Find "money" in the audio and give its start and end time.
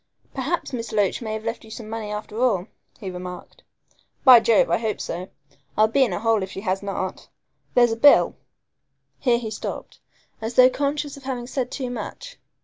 1.87-2.09